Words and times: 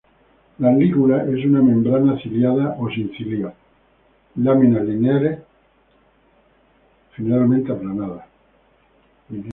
La 0.57 0.71
lígula 0.75 1.25
es 1.25 1.45
una 1.45 1.61
membrana, 1.61 2.17
ciliada 2.19 2.75
o 2.79 2.89
sin 2.89 3.11
cilios; 3.15 3.53
láminas 4.35 4.83
lineares, 4.83 5.43
generalmente 7.15 7.71
aplanadas. 7.71 8.25